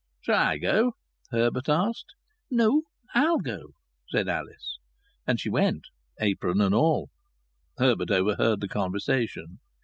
[0.21, 0.93] "Shall I go?"
[1.29, 2.15] Herbert asked.
[2.49, 3.75] "No I'll go,"
[4.09, 4.79] said Alice.
[5.27, 5.89] And she went
[6.19, 7.11] apron and all.
[7.77, 9.59] Herbert overheard the conversation.